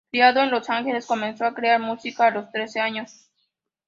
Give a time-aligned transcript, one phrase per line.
[0.11, 3.29] Criado en Los Ángeles, comenzó a crear música a los trece años.